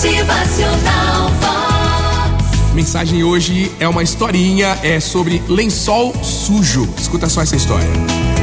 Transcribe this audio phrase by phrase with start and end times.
[0.00, 2.72] Motivacional Vox.
[2.72, 6.88] Mensagem hoje é uma historinha, é sobre lençol sujo.
[6.96, 7.86] Escuta só essa história.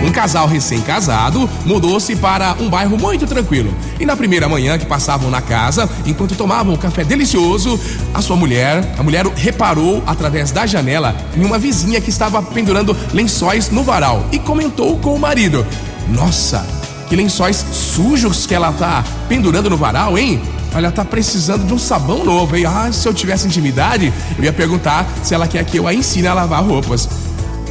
[0.06, 3.74] Um casal recém-casado mudou-se para um bairro muito tranquilo.
[4.00, 7.80] E na primeira manhã que passavam na casa, enquanto tomavam um café delicioso,
[8.14, 12.96] a sua mulher, a mulher reparou através da janela em uma vizinha que estava pendurando
[13.12, 15.66] lençóis no varal e comentou com o marido:
[16.08, 16.64] Nossa,
[17.10, 20.40] que lençóis sujos que ela tá pendurando no varal, hein?
[20.78, 22.68] Olha, tá precisando de um sabão novo, hein?
[22.68, 26.28] Ah, se eu tivesse intimidade, eu ia perguntar se ela quer que eu a ensine
[26.28, 27.10] a lavar roupas.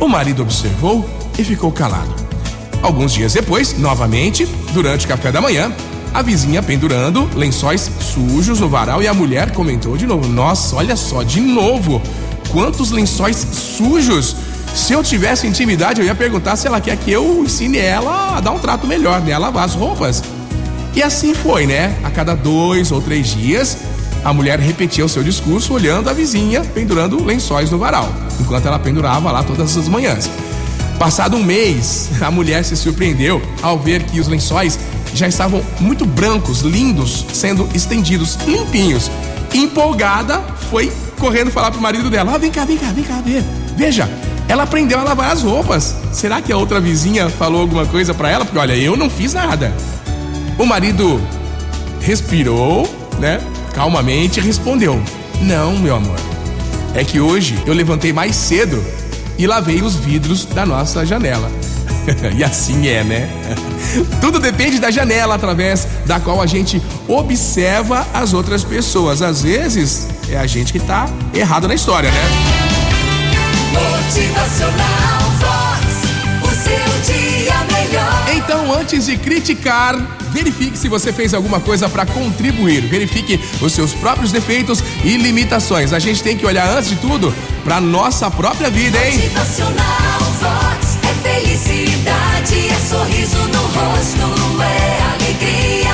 [0.00, 2.12] O marido observou e ficou calado.
[2.82, 5.72] Alguns dias depois, novamente, durante o café da manhã,
[6.12, 10.96] a vizinha pendurando lençóis sujos no varal e a mulher comentou de novo: Nossa, olha
[10.96, 12.02] só, de novo,
[12.50, 14.34] quantos lençóis sujos!
[14.74, 18.40] Se eu tivesse intimidade, eu ia perguntar se ela quer que eu ensine ela a
[18.40, 19.32] dar um trato melhor, né?
[19.32, 20.24] A lavar as roupas.
[20.96, 21.94] E assim foi, né?
[22.02, 23.76] A cada dois ou três dias,
[24.24, 28.78] a mulher repetia o seu discurso olhando a vizinha pendurando lençóis no varal, enquanto ela
[28.78, 30.30] pendurava lá todas as manhãs.
[30.98, 34.78] Passado um mês, a mulher se surpreendeu ao ver que os lençóis
[35.12, 39.10] já estavam muito brancos, lindos, sendo estendidos, limpinhos.
[39.52, 43.44] Empolgada, foi correndo falar pro marido dela: ah, vem cá, vem cá, vem cá, ver.
[43.76, 44.08] Veja,
[44.48, 45.94] ela aprendeu a lavar as roupas.
[46.10, 48.46] Será que a outra vizinha falou alguma coisa para ela?
[48.46, 49.74] Porque olha, eu não fiz nada.
[50.58, 51.20] O marido
[52.00, 53.40] respirou, né?
[53.74, 55.02] Calmamente respondeu:
[55.42, 56.18] Não, meu amor.
[56.94, 58.82] É que hoje eu levantei mais cedo
[59.38, 61.50] e lavei os vidros da nossa janela.
[62.34, 63.28] e assim é, né?
[64.20, 69.20] Tudo depende da janela através da qual a gente observa as outras pessoas.
[69.20, 72.22] Às vezes é a gente que tá errado na história, né?
[73.72, 74.95] Motivacional
[78.86, 79.96] antes de criticar,
[80.30, 82.82] verifique se você fez alguma coisa para contribuir.
[82.82, 85.92] Verifique os seus próprios defeitos e limitações.
[85.92, 87.34] A gente tem que olhar antes de tudo
[87.64, 89.14] para nossa própria vida, hein?
[89.14, 90.98] Motivacional Vox.
[91.02, 95.90] É felicidade, é sorriso no rosto, é alegria,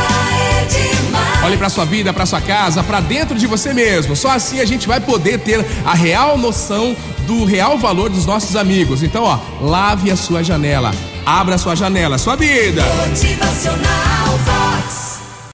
[0.60, 1.44] é demais.
[1.44, 4.14] Olhe para sua vida, para sua casa, para dentro de você mesmo.
[4.14, 6.94] Só assim a gente vai poder ter a real noção
[7.26, 9.02] do real valor dos nossos amigos.
[9.02, 10.92] Então, ó, lave a sua janela,
[11.24, 12.82] abra sua janela, sua vida.
[13.08, 14.11] Motivacional